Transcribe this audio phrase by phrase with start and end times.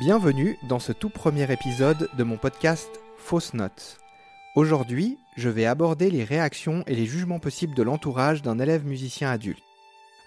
[0.00, 3.98] Bienvenue dans ce tout premier épisode de mon podcast Fausse Note.
[4.56, 9.30] Aujourd'hui, je vais aborder les réactions et les jugements possibles de l'entourage d'un élève musicien
[9.30, 9.62] adulte.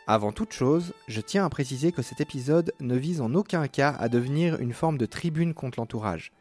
[0.07, 3.93] Avant toute chose, je tiens à préciser que cet épisode ne vise en aucun cas
[3.99, 6.31] à devenir une forme de tribune contre l'entourage.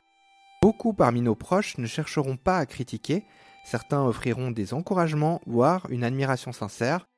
[0.63, 3.25] Beaucoup parmi nos proches ne chercheront pas à critiquer,
[3.65, 7.09] certains offriront des encouragements, voire une admiration sincère.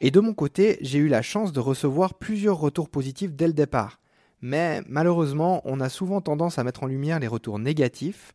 [0.00, 3.52] Et de mon côté, j'ai eu la chance de recevoir plusieurs retours positifs dès le
[3.52, 3.98] départ.
[4.40, 8.34] Mais malheureusement, on a souvent tendance à mettre en lumière les retours négatifs,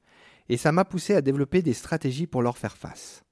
[0.49, 3.23] et ça m'a poussé à développer des stratégies pour leur faire face.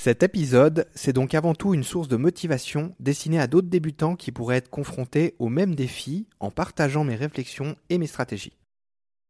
[0.00, 4.32] Cet épisode, c'est donc avant tout une source de motivation destinée à d'autres débutants qui
[4.32, 8.58] pourraient être confrontés aux mêmes défis en partageant mes réflexions et mes stratégies.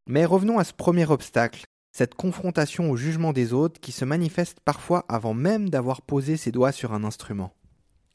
[0.06, 4.58] Mais revenons à ce premier obstacle, cette confrontation au jugement des autres qui se manifeste
[4.64, 7.54] parfois avant même d'avoir posé ses doigts sur un instrument.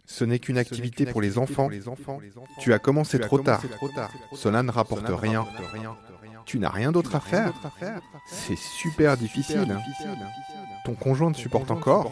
[0.09, 1.69] Ce n'est qu'une activité pour les enfants.
[2.59, 3.61] Tu as commencé trop tard.
[4.33, 5.45] Cela ne rapporte rien.
[6.45, 7.53] Tu n'as rien d'autre à faire.
[8.25, 9.77] C'est super difficile.
[10.83, 12.11] Ton conjoint te supporte encore.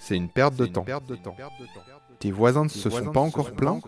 [0.00, 0.84] C'est une perte de temps.
[2.18, 3.80] Tes voisins ne se sont pas encore plaints.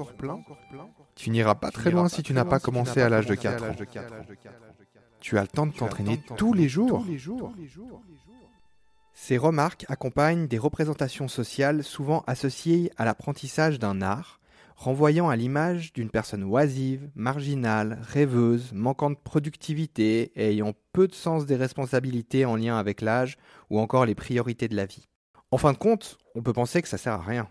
[1.16, 3.74] Tu n'iras pas très loin si tu n'as pas commencé à l'âge de 4 ans.
[5.20, 7.04] Tu as le temps de t'entraîner tous les jours.
[9.14, 14.40] Ces remarques accompagnent des représentations sociales souvent associées à l'apprentissage d'un art,
[14.76, 21.14] renvoyant à l'image d'une personne oisive, marginale, rêveuse, manquant de productivité et ayant peu de
[21.14, 23.38] sens des responsabilités en lien avec l'âge
[23.70, 25.06] ou encore les priorités de la vie.
[25.52, 27.48] En fin de compte, on peut penser que ça sert à rien.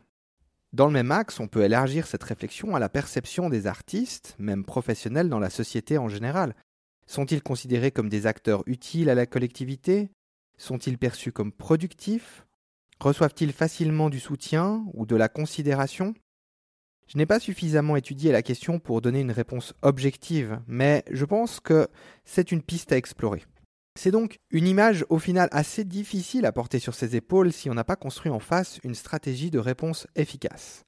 [0.74, 4.66] Dans le même axe, on peut élargir cette réflexion à la perception des artistes, même
[4.66, 6.56] professionnels dans la société en général.
[7.08, 10.12] Sont-ils considérés comme des acteurs utiles à la collectivité?
[10.58, 12.46] Sont-ils perçus comme productifs?
[13.00, 16.14] Reçoivent-ils facilement du soutien ou de la considération?
[17.08, 21.60] Je n'ai pas suffisamment étudié la question pour donner une réponse objective, mais je pense
[21.60, 21.88] que
[22.24, 23.44] c'est une piste à explorer.
[23.96, 27.76] C'est donc une image au final assez difficile à porter sur ses épaules si on
[27.76, 30.86] n'a pas construit en face une stratégie de réponse efficace.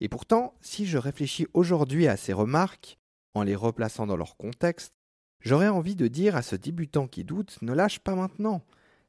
[0.00, 2.98] Et pourtant, si je réfléchis aujourd'hui à ces remarques,
[3.34, 4.94] en les replaçant dans leur contexte,
[5.40, 8.64] j'aurais envie de dire à ce débutant qui doute, ne lâche pas maintenant.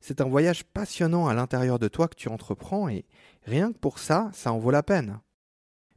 [0.06, 3.06] C'est un voyage passionnant à l'intérieur de toi que tu entreprends et
[3.44, 5.22] rien que pour ça, ça en vaut la peine.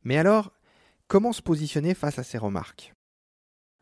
[0.04, 0.52] Mais alors,
[1.08, 2.94] comment se positionner face à ces remarques?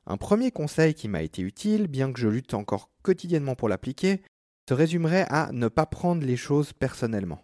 [0.07, 4.23] Un premier conseil qui m'a été utile, bien que je lutte encore quotidiennement pour l'appliquer,
[4.67, 7.43] se résumerait à ne pas prendre les choses personnellement.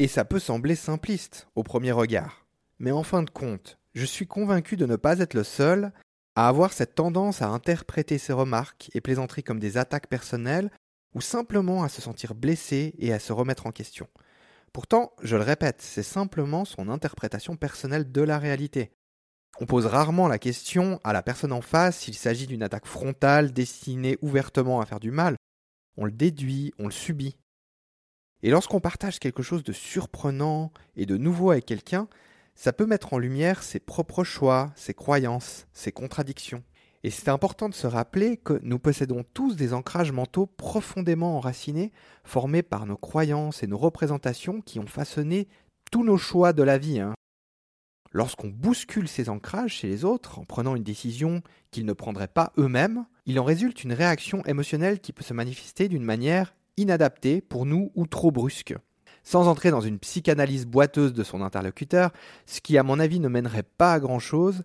[0.00, 2.48] Et ça peut sembler simpliste au premier regard,
[2.80, 5.92] mais en fin de compte, je suis convaincu de ne pas être le seul
[6.34, 10.72] à avoir cette tendance à interpréter ces remarques et plaisanteries comme des attaques personnelles
[11.14, 14.08] ou simplement à se sentir blessé et à se remettre en question.
[14.72, 18.90] Pourtant, je le répète, c'est simplement son interprétation personnelle de la réalité.
[19.60, 23.52] On pose rarement la question à la personne en face s'il s'agit d'une attaque frontale
[23.52, 25.36] destinée ouvertement à faire du mal.
[25.96, 27.36] On le déduit, on le subit.
[28.42, 32.08] Et lorsqu'on partage quelque chose de surprenant et de nouveau avec quelqu'un,
[32.56, 36.64] ça peut mettre en lumière ses propres choix, ses croyances, ses contradictions.
[37.06, 41.92] Et c'est important de se rappeler que nous possédons tous des ancrages mentaux profondément enracinés,
[42.24, 45.46] formés par nos croyances et nos représentations qui ont façonné
[45.92, 47.00] tous nos choix de la vie.
[47.00, 47.12] Hein.
[48.10, 52.54] Lorsqu'on bouscule ces ancrages chez les autres en prenant une décision qu'ils ne prendraient pas
[52.56, 57.66] eux-mêmes, il en résulte une réaction émotionnelle qui peut se manifester d'une manière inadaptée pour
[57.66, 58.74] nous ou trop brusque.
[59.24, 62.12] Sans entrer dans une psychanalyse boiteuse de son interlocuteur,
[62.46, 64.62] ce qui à mon avis ne mènerait pas à grand-chose,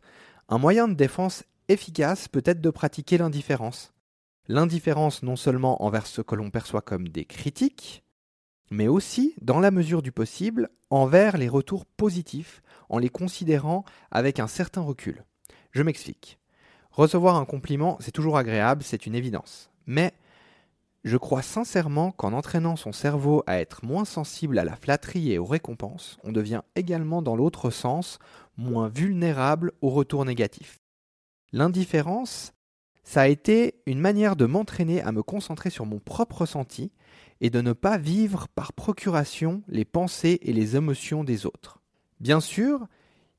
[0.48, 3.94] un moyen de défense efficace peut être de pratiquer l'indifférence.
[4.48, 8.04] L'indifférence non seulement envers ce que l'on perçoit comme des critiques,
[8.72, 14.40] mais aussi, dans la mesure du possible, envers les retours positifs, en les considérant avec
[14.40, 15.24] un certain recul.
[15.72, 16.40] Je m'explique.
[16.92, 19.70] Recevoir un compliment, c'est toujours agréable, c'est une évidence.
[19.86, 20.14] Mais
[21.04, 25.38] je crois sincèrement qu'en entraînant son cerveau à être moins sensible à la flatterie et
[25.38, 28.20] aux récompenses, on devient également dans l'autre sens
[28.58, 30.80] moins vulnérable aux retours négatifs.
[31.52, 32.54] L'indifférence,
[33.04, 36.92] ça a été une manière de m'entraîner à me concentrer sur mon propre ressenti
[37.42, 41.80] et de ne pas vivre par procuration les pensées et les émotions des autres.
[42.20, 42.88] Bien sûr,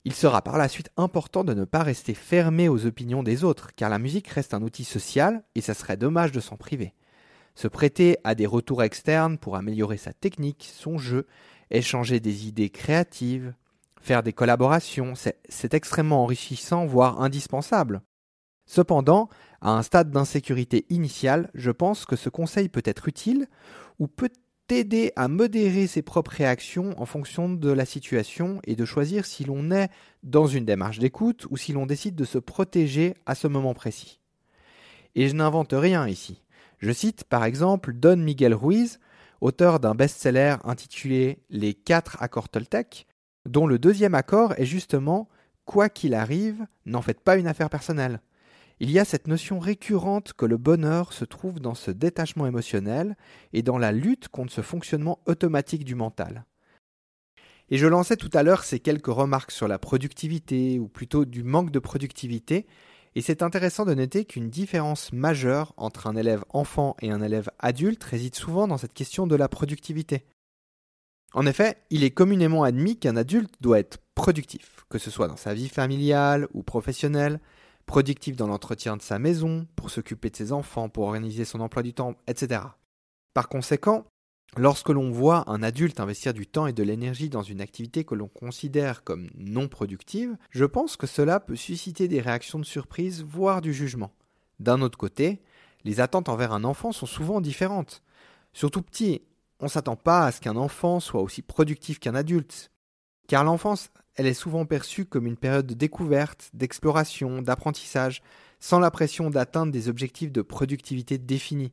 [0.05, 3.75] il sera par la suite important de ne pas rester fermé aux opinions des autres,
[3.77, 6.95] car la musique reste un outil social et ça serait dommage de s'en priver.
[7.55, 11.27] Se prêter à des retours externes pour améliorer sa technique, son jeu,
[11.71, 13.53] échanger des idées créatives,
[14.01, 18.01] Faire des collaborations, c'est extrêmement enrichissant, voire indispensable.
[18.67, 19.29] Cependant,
[19.61, 23.47] à un stade d'insécurité initiale, je pense que ce conseil peut être utile
[23.99, 24.31] ou peut
[24.71, 29.45] aider à modérer ses propres réactions en fonction de la situation et de choisir si
[29.45, 29.91] l'on est
[30.23, 34.21] dans une démarche d'écoute ou si l'on décide de se protéger à ce moment précis.
[35.15, 36.43] Et je n'invente rien ici.
[36.79, 39.01] Je cite par exemple Don Miguel Ruiz,
[39.41, 43.07] auteur d'un best-seller intitulé Les quatre accords Toltec,
[43.47, 45.29] dont le deuxième accord est justement
[45.65, 48.21] Quoi qu'il arrive, n'en faites pas une affaire personnelle.
[48.81, 53.17] Il y a cette notion récurrente que le bonheur se trouve dans ce détachement émotionnel
[53.53, 56.45] et dans la lutte contre ce fonctionnement automatique du mental.
[57.69, 61.45] Et je lançais tout à l'heure ces quelques remarques sur la productivité, ou plutôt du
[61.45, 62.67] manque de productivité,
[63.15, 67.51] et c'est intéressant de noter qu'une différence majeure entre un élève enfant et un élève
[67.59, 70.25] adulte réside souvent dans cette question de la productivité.
[71.33, 75.37] En effet, il est communément admis qu'un adulte doit être productif, que ce soit dans
[75.37, 77.41] sa vie familiale ou professionnelle,
[77.87, 81.83] productif dans l'entretien de sa maison, pour s'occuper de ses enfants, pour organiser son emploi
[81.83, 82.63] du temps, etc.
[83.33, 84.07] Par conséquent,
[84.57, 88.17] lorsque l'on voit un adulte investir du temps et de l'énergie dans une activité que
[88.17, 93.23] l'on considère comme non productive, je pense que cela peut susciter des réactions de surprise,
[93.23, 94.13] voire du jugement.
[94.59, 95.41] D'un autre côté,
[95.85, 98.03] les attentes envers un enfant sont souvent différentes.
[98.53, 99.23] Surtout petit,
[99.61, 102.71] on ne s'attend pas à ce qu'un enfant soit aussi productif qu'un adulte.
[103.29, 108.23] Car l'enfance elle est souvent perçue comme une période de découverte, d'exploration, d'apprentissage,
[108.59, 111.73] sans la pression d'atteindre des objectifs de productivité définis.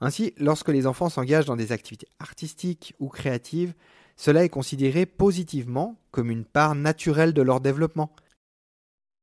[0.00, 3.74] Ainsi, lorsque les enfants s'engagent dans des activités artistiques ou créatives,
[4.16, 8.12] cela est considéré positivement comme une part naturelle de leur développement.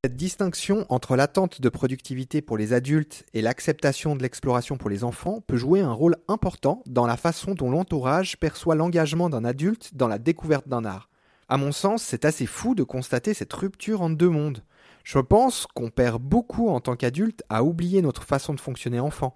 [0.04, 5.04] Cette distinction entre l'attente de productivité pour les adultes et l'acceptation de l'exploration pour les
[5.04, 9.96] enfants peut jouer un rôle important dans la façon dont l'entourage perçoit l'engagement d'un adulte
[9.96, 11.10] dans la découverte d'un art.
[11.50, 14.64] À mon sens, c'est assez fou de constater cette rupture en deux mondes.
[15.04, 19.36] Je pense qu'on perd beaucoup en tant qu'adulte à oublier notre façon de fonctionner enfant.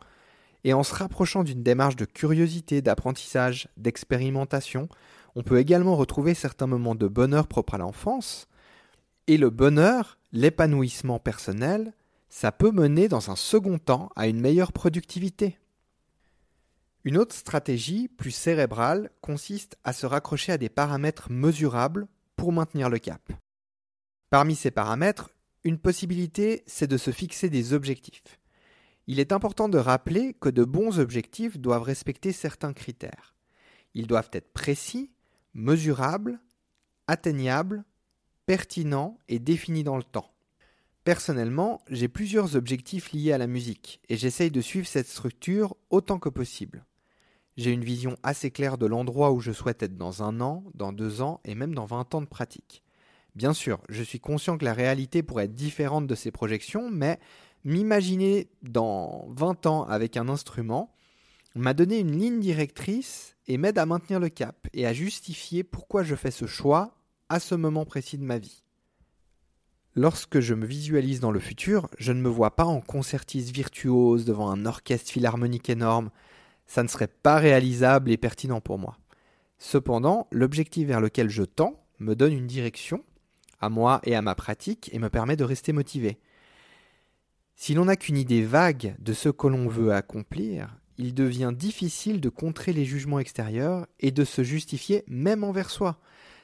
[0.63, 4.89] Et en se rapprochant d'une démarche de curiosité, d'apprentissage, d'expérimentation,
[5.35, 8.47] on peut également retrouver certains moments de bonheur propres à l'enfance.
[9.25, 11.93] Et le bonheur, l'épanouissement personnel,
[12.29, 15.57] ça peut mener dans un second temps à une meilleure productivité.
[17.03, 22.89] Une autre stratégie, plus cérébrale, consiste à se raccrocher à des paramètres mesurables pour maintenir
[22.89, 23.31] le cap.
[24.29, 25.31] Parmi ces paramètres,
[25.63, 28.39] une possibilité, c'est de se fixer des objectifs.
[29.07, 33.35] Il est important de rappeler que de bons objectifs doivent respecter certains critères.
[33.93, 35.11] Ils doivent être précis,
[35.53, 36.39] mesurables,
[37.07, 37.83] atteignables,
[38.45, 40.31] pertinents et définis dans le temps.
[41.03, 46.19] Personnellement, j'ai plusieurs objectifs liés à la musique et j'essaye de suivre cette structure autant
[46.19, 46.85] que possible.
[47.57, 50.93] J'ai une vision assez claire de l'endroit où je souhaite être dans un an, dans
[50.93, 52.83] deux ans et même dans vingt ans de pratique.
[53.35, 57.19] Bien sûr, je suis conscient que la réalité pourrait être différente de ces projections, mais
[57.63, 60.93] m'imaginer dans 20 ans avec un instrument
[61.55, 66.03] m'a donné une ligne directrice et m'aide à maintenir le cap et à justifier pourquoi
[66.03, 66.95] je fais ce choix
[67.31, 68.61] à ce moment précis de ma vie.
[69.95, 74.25] Lorsque je me visualise dans le futur, je ne me vois pas en concertiste virtuose
[74.25, 76.11] devant un orchestre philharmonique énorme,
[76.67, 78.97] ça ne serait pas réalisable et pertinent pour moi.
[79.59, 83.01] Cependant, l'objectif vers lequel je tends me donne une direction,
[83.61, 86.19] à moi et à ma pratique, et me permet de rester motivé.
[87.55, 92.19] Si l'on n'a qu'une idée vague de ce que l'on veut accomplir, il devient difficile
[92.19, 95.97] de contrer les jugements extérieurs et de se justifier même envers soi.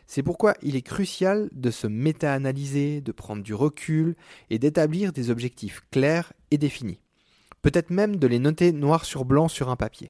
[0.08, 4.16] C'est pourquoi il est crucial de se méta-analyser, de prendre du recul
[4.50, 7.02] et d'établir des objectifs clairs et définis.
[7.62, 10.08] Peut-être même de les noter noir sur blanc sur un papier.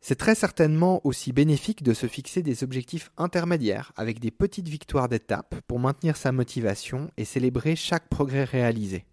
[0.00, 5.08] C'est très certainement aussi bénéfique de se fixer des objectifs intermédiaires avec des petites victoires
[5.08, 9.04] d'étape pour maintenir sa motivation et célébrer chaque progrès réalisé.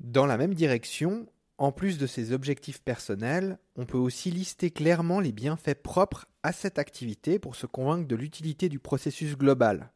[0.00, 1.26] Dans la même direction,
[1.58, 6.52] en plus de ces objectifs personnels, on peut aussi lister clairement les bienfaits propres à
[6.52, 9.92] cette activité pour se convaincre de l'utilité du processus global.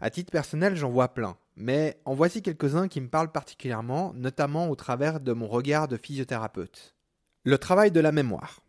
[0.00, 4.68] À titre personnel, j'en vois plein, mais en voici quelques-uns qui me parlent particulièrement, notamment
[4.70, 6.94] au travers de mon regard de physiothérapeute.
[7.42, 8.60] Le travail de la mémoire.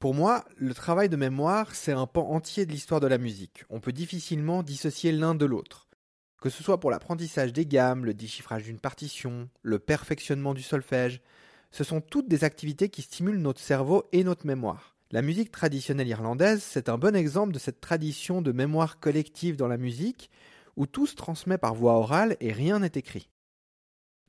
[0.00, 3.64] Pour moi, le travail de mémoire, c'est un pan entier de l'histoire de la musique.
[3.70, 5.88] On peut difficilement dissocier l'un de l'autre.
[6.40, 11.20] Que ce soit pour l'apprentissage des gammes, le déchiffrage d'une partition, le perfectionnement du solfège,
[11.70, 14.96] ce sont toutes des activités qui stimulent notre cerveau et notre mémoire.
[15.12, 19.68] La musique traditionnelle irlandaise, c'est un bon exemple de cette tradition de mémoire collective dans
[19.68, 20.30] la musique,
[20.76, 23.28] où tout se transmet par voie orale et rien n'est écrit.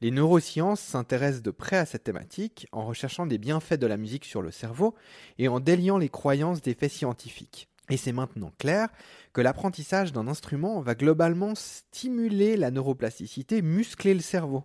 [0.02, 4.26] Les neurosciences s'intéressent de près à cette thématique en recherchant des bienfaits de la musique
[4.26, 4.96] sur le cerveau
[5.38, 7.70] et en déliant les croyances des faits scientifiques.
[7.92, 8.90] Et c'est maintenant clair
[9.34, 14.64] que l'apprentissage d'un instrument va globalement stimuler la neuroplasticité, muscler le cerveau.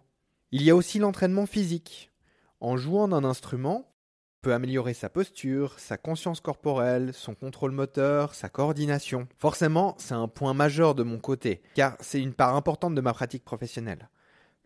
[0.52, 2.10] Il y a aussi l'entraînement physique.
[2.60, 3.92] En jouant d'un instrument,
[4.42, 9.26] peut améliorer sa posture, sa conscience corporelle, son contrôle moteur, sa coordination.
[9.38, 13.12] Forcément, c'est un point majeur de mon côté, car c'est une part importante de ma
[13.12, 14.08] pratique professionnelle.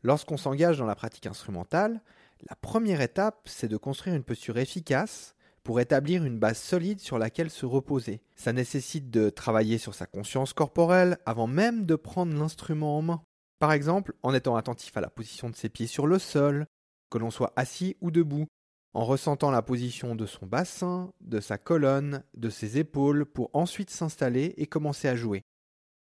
[0.02, 2.00] Lorsqu'on s'engage dans la pratique instrumentale,
[2.48, 7.18] la première étape, c'est de construire une posture efficace pour établir une base solide sur
[7.18, 8.22] laquelle se reposer.
[8.34, 13.22] Ça nécessite de travailler sur sa conscience corporelle avant même de prendre l'instrument en main.
[13.58, 16.66] Par exemple, en étant attentif à la position de ses pieds sur le sol,
[17.10, 18.46] que l'on soit assis ou debout,
[18.94, 23.90] en ressentant la position de son bassin, de sa colonne, de ses épaules, pour ensuite
[23.90, 25.42] s'installer et commencer à jouer.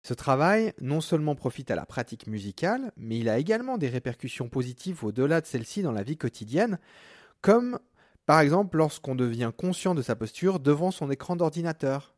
[0.06, 4.48] Ce travail non seulement profite à la pratique musicale, mais il a également des répercussions
[4.48, 6.78] positives au-delà de celle-ci dans la vie quotidienne,
[7.40, 7.78] comme
[8.24, 12.14] par exemple lorsqu'on devient conscient de sa posture devant son écran d'ordinateur.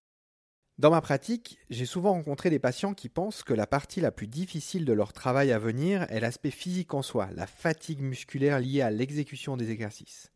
[0.81, 4.29] Dans ma pratique, j'ai souvent rencontré des patients qui pensent que la partie la plus
[4.29, 8.81] difficile de leur travail à venir est l'aspect physique en soi, la fatigue musculaire liée
[8.81, 10.33] à l'exécution des exercices.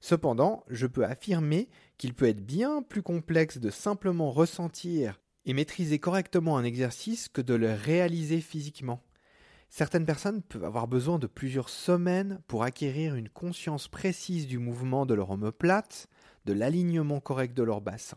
[0.00, 1.68] Cependant, je peux affirmer
[1.98, 7.42] qu'il peut être bien plus complexe de simplement ressentir et maîtriser correctement un exercice que
[7.42, 9.02] de le réaliser physiquement.
[9.68, 15.04] Certaines personnes peuvent avoir besoin de plusieurs semaines pour acquérir une conscience précise du mouvement
[15.04, 16.06] de leur omoplate,
[16.46, 18.16] de l'alignement correct de leur bassin.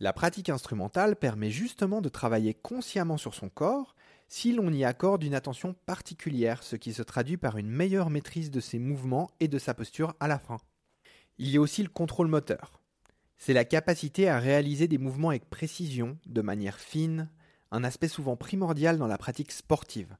[0.00, 3.94] La pratique instrumentale permet justement de travailler consciemment sur son corps
[4.26, 8.50] si l'on y accorde une attention particulière, ce qui se traduit par une meilleure maîtrise
[8.50, 10.56] de ses mouvements et de sa posture à la fin.
[11.38, 12.80] Il y a aussi le contrôle moteur.
[13.36, 17.28] C'est la capacité à réaliser des mouvements avec précision, de manière fine,
[17.70, 20.16] un aspect souvent primordial dans la pratique sportive.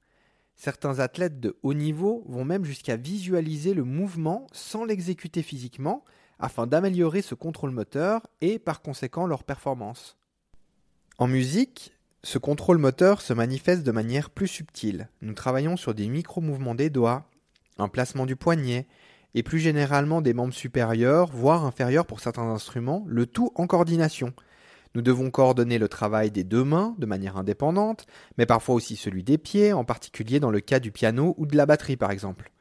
[0.57, 6.05] Certains athlètes de haut niveau vont même jusqu'à visualiser le mouvement sans l'exécuter physiquement,
[6.39, 10.17] afin d'améliorer ce contrôle moteur et par conséquent leur performance.
[11.19, 15.09] En musique, ce contrôle moteur se manifeste de manière plus subtile.
[15.21, 17.29] Nous travaillons sur des micro-mouvements des doigts,
[17.79, 18.87] un placement du poignet,
[19.35, 24.33] et plus généralement des membres supérieurs, voire inférieurs pour certains instruments, le tout en coordination.
[24.95, 28.07] Nous devons coordonner le travail des deux mains de manière indépendante,
[28.39, 31.57] mais parfois aussi celui des pieds, en particulier dans le cas du piano ou de
[31.57, 32.53] la batterie par exemple.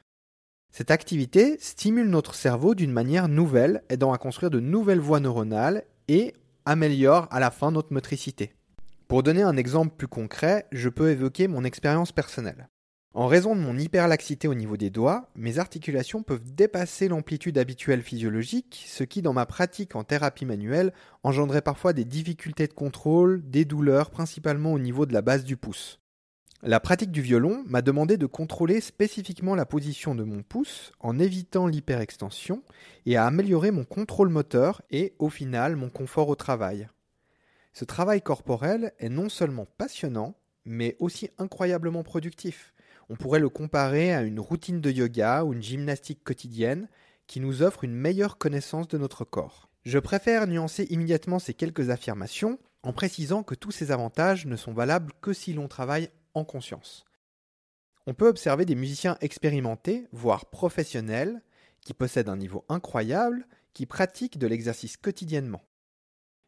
[0.75, 5.83] Cette activité stimule notre cerveau d'une manière nouvelle, aidant à construire de nouvelles voies neuronales
[6.07, 6.33] et
[6.65, 8.55] améliore à la fin notre motricité.
[9.07, 12.69] Pour donner un exemple plus concret, je peux évoquer mon expérience personnelle.
[13.13, 18.01] En raison de mon hyperlaxité au niveau des doigts, mes articulations peuvent dépasser l'amplitude habituelle
[18.01, 23.47] physiologique, ce qui dans ma pratique en thérapie manuelle engendrait parfois des difficultés de contrôle,
[23.47, 25.99] des douleurs principalement au niveau de la base du pouce.
[26.65, 31.19] La pratique du violon m'a demandé de contrôler spécifiquement la position de mon pouce en
[31.19, 32.63] évitant l'hyperextension
[33.05, 36.87] et à améliorer mon contrôle moteur et, au final, mon confort au travail.
[37.73, 42.73] Ce travail corporel est non seulement passionnant, mais aussi incroyablement productif.
[43.09, 46.87] On pourrait le comparer à une routine de yoga ou une gymnastique quotidienne
[47.27, 49.67] qui nous offre une meilleure connaissance de notre corps.
[49.83, 54.71] Je préfère nuancer immédiatement ces quelques affirmations en précisant que tous ces avantages ne sont
[54.71, 57.05] valables que si l'on travaille en conscience.
[58.05, 61.41] On peut observer des musiciens expérimentés, voire professionnels,
[61.81, 65.61] qui possèdent un niveau incroyable, qui pratiquent de l'exercice quotidiennement.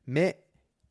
[0.05, 0.43] Mais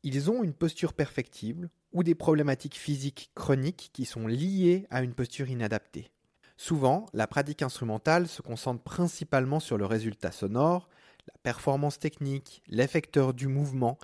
[0.03, 5.13] ils ont une posture perfectible ou des problématiques physiques chroniques qui sont liées à une
[5.13, 6.11] posture inadaptée.
[6.57, 10.89] Souvent, la pratique instrumentale se concentre principalement sur le résultat sonore,
[11.27, 13.97] la performance technique, l'effecteur du mouvement,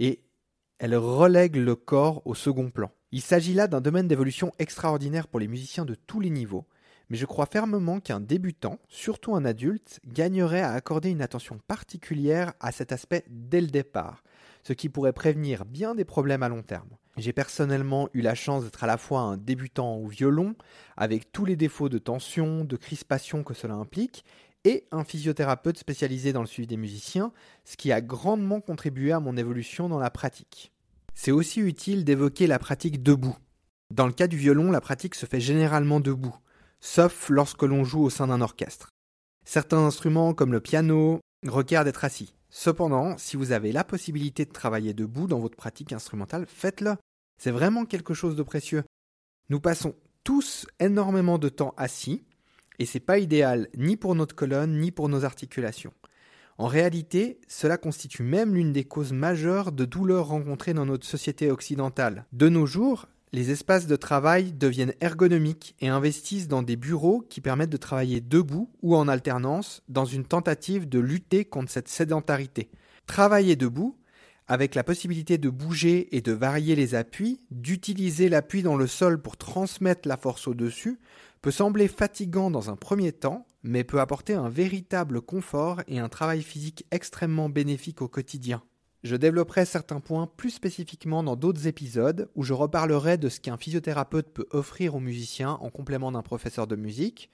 [0.00, 0.22] et
[0.78, 2.90] elle relègue le corps au second plan.
[3.14, 6.66] Il s'agit là d'un domaine d'évolution extraordinaire pour les musiciens de tous les niveaux,
[7.08, 12.54] mais je crois fermement qu'un débutant, surtout un adulte, gagnerait à accorder une attention particulière
[12.58, 14.24] à cet aspect dès le départ,
[14.64, 16.88] ce qui pourrait prévenir bien des problèmes à long terme.
[17.16, 20.56] J'ai personnellement eu la chance d'être à la fois un débutant au violon,
[20.96, 24.24] avec tous les défauts de tension, de crispation que cela implique,
[24.64, 27.30] et un physiothérapeute spécialisé dans le suivi des musiciens,
[27.64, 30.73] ce qui a grandement contribué à mon évolution dans la pratique.
[31.14, 33.36] C'est aussi utile d'évoquer la pratique debout.
[33.90, 36.36] Dans le cas du violon, la pratique se fait généralement debout,
[36.80, 38.88] sauf lorsque l'on joue au sein d'un orchestre.
[39.44, 42.34] Certains instruments, comme le piano, requièrent d'être assis.
[42.50, 46.96] Cependant, si vous avez la possibilité de travailler debout dans votre pratique instrumentale, faites-le.
[47.40, 48.84] C'est vraiment quelque chose de précieux.
[49.50, 52.24] Nous passons tous énormément de temps assis,
[52.78, 55.92] et c'est pas idéal ni pour notre colonne ni pour nos articulations.
[56.56, 61.50] En réalité, cela constitue même l'une des causes majeures de douleurs rencontrées dans notre société
[61.50, 62.26] occidentale.
[62.32, 67.40] De nos jours, les espaces de travail deviennent ergonomiques et investissent dans des bureaux qui
[67.40, 72.70] permettent de travailler debout ou en alternance dans une tentative de lutter contre cette sédentarité.
[73.06, 73.98] Travailler debout,
[74.46, 79.20] avec la possibilité de bouger et de varier les appuis, d'utiliser l'appui dans le sol
[79.20, 81.00] pour transmettre la force au-dessus,
[81.42, 86.08] peut sembler fatigant dans un premier temps, mais peut apporter un véritable confort et un
[86.08, 88.62] travail physique extrêmement bénéfique au quotidien.
[89.02, 93.56] Je développerai certains points plus spécifiquement dans d'autres épisodes où je reparlerai de ce qu'un
[93.56, 97.30] physiothérapeute peut offrir aux musiciens en complément d'un professeur de musique.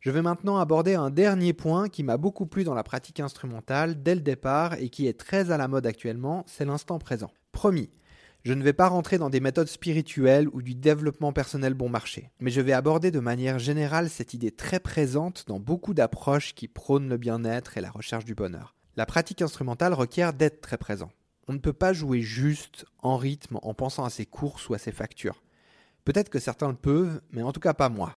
[0.00, 4.02] Je vais maintenant aborder un dernier point qui m'a beaucoup plu dans la pratique instrumentale
[4.02, 7.30] dès le départ et qui est très à la mode actuellement, c'est l'instant présent.
[7.52, 7.90] Promis,
[8.46, 12.30] je ne vais pas rentrer dans des méthodes spirituelles ou du développement personnel bon marché,
[12.38, 16.68] mais je vais aborder de manière générale cette idée très présente dans beaucoup d'approches qui
[16.68, 18.76] prônent le bien-être et la recherche du bonheur.
[18.94, 21.10] La pratique instrumentale requiert d'être très présent.
[21.48, 24.78] On ne peut pas jouer juste, en rythme, en pensant à ses courses ou à
[24.78, 25.42] ses factures.
[26.04, 28.14] Peut-être que certains le peuvent, mais en tout cas pas moi.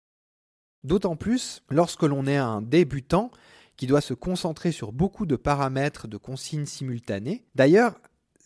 [0.84, 3.32] D'autant plus lorsque l'on est un débutant
[3.78, 7.46] qui doit se concentrer sur beaucoup de paramètres de consignes simultanées.
[7.56, 7.96] D'ailleurs,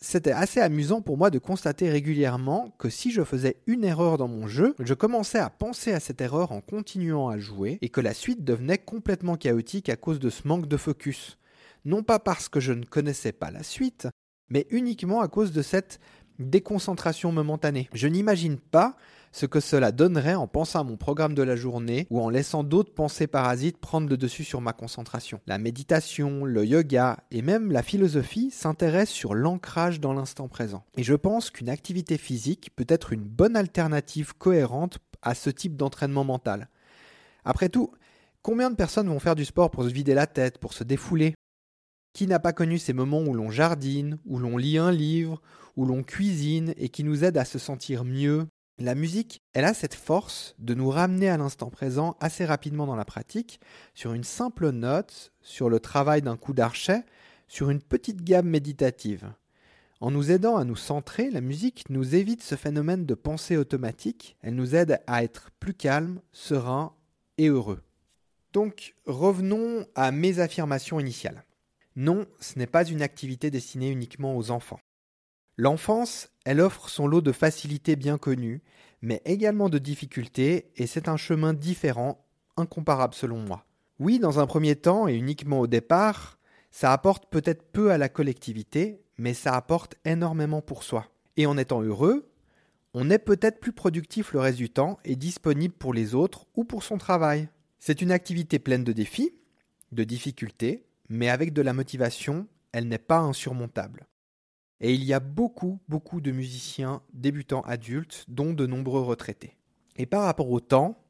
[0.04, 4.28] c'était assez amusant pour moi de constater régulièrement que si je faisais une erreur dans
[4.28, 8.00] mon jeu, je commençais à penser à cette erreur en continuant à jouer et que
[8.00, 11.38] la suite devenait complètement chaotique à cause de ce manque de focus
[11.84, 14.08] non pas parce que je ne connaissais pas la suite,
[14.48, 16.00] mais uniquement à cause de cette
[16.38, 17.88] déconcentration momentanée.
[17.92, 18.96] Je n'imagine pas
[19.34, 22.62] ce que cela donnerait en pensant à mon programme de la journée ou en laissant
[22.62, 25.40] d'autres pensées parasites prendre le dessus sur ma concentration.
[25.48, 30.84] La méditation, le yoga et même la philosophie s'intéressent sur l'ancrage dans l'instant présent.
[30.96, 35.76] Et je pense qu'une activité physique peut être une bonne alternative cohérente à ce type
[35.76, 36.68] d'entraînement mental.
[37.44, 37.90] Après tout,
[38.40, 41.34] combien de personnes vont faire du sport pour se vider la tête, pour se défouler?
[42.12, 45.42] Qui n'a pas connu ces moments où l'on jardine, où l'on lit un livre,
[45.74, 48.46] où l'on cuisine et qui nous aide à se sentir mieux?
[48.78, 52.96] La musique, elle a cette force de nous ramener à l'instant présent assez rapidement dans
[52.96, 53.60] la pratique,
[53.94, 57.04] sur une simple note, sur le travail d'un coup d'archet,
[57.46, 59.32] sur une petite gamme méditative.
[60.00, 64.36] En nous aidant à nous centrer, la musique nous évite ce phénomène de pensée automatique,
[64.42, 66.92] elle nous aide à être plus calme, serein
[67.38, 67.80] et heureux.
[68.52, 71.44] Donc revenons à mes affirmations initiales.
[71.94, 74.80] Non, ce n'est pas une activité destinée uniquement aux enfants.
[75.56, 78.62] L'enfance, elle offre son lot de facilités bien connues,
[79.02, 82.26] mais également de difficultés, et c'est un chemin différent,
[82.56, 83.66] incomparable selon moi.
[83.98, 86.38] Oui, dans un premier temps, et uniquement au départ,
[86.70, 91.06] ça apporte peut-être peu à la collectivité, mais ça apporte énormément pour soi.
[91.36, 92.30] Et en étant heureux,
[92.94, 96.64] on est peut-être plus productif le reste du temps et disponible pour les autres ou
[96.64, 97.48] pour son travail.
[97.78, 99.34] C'est une activité pleine de défis,
[99.92, 104.06] de difficultés, mais avec de la motivation, elle n'est pas insurmontable.
[104.86, 109.56] Et il y a beaucoup, beaucoup de musiciens débutants adultes, dont de nombreux retraités.
[109.96, 111.02] Et par rapport au temps,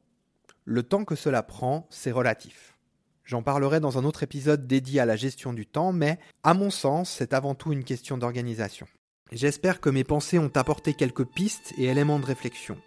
[0.63, 2.77] le temps que cela prend, c'est relatif.
[3.25, 6.69] J'en parlerai dans un autre épisode dédié à la gestion du temps, mais à mon
[6.69, 8.87] sens, c'est avant tout une question d'organisation.
[9.33, 12.77] J'espère que mes pensées ont apporté quelques pistes et éléments de réflexion.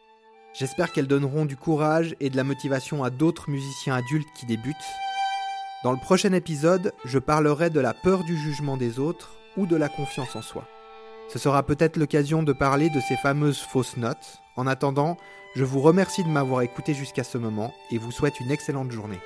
[0.54, 4.74] J'espère qu'elles donneront du courage et de la motivation à d'autres musiciens adultes qui débutent
[5.84, 9.76] dans le prochain épisode, je parlerai de la peur du jugement des autres ou de
[9.76, 10.66] la confiance en soi.
[11.28, 14.40] Ce sera peut-être l'occasion de parler de ces fameuses fausses notes.
[14.56, 15.18] En attendant,
[15.54, 19.20] je vous remercie de m'avoir écouté jusqu'à ce moment et vous souhaite une excellente journée.